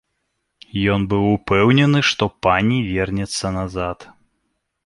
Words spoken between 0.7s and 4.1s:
Ён быў упэўнены, што пані вернецца назад.